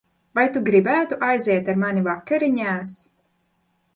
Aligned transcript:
Vai 0.37 0.45
tu 0.53 0.61
gribētu 0.69 1.19
aiziet 1.27 1.69
ar 1.73 1.77
mani 1.83 2.03
vakariņās? 2.09 2.97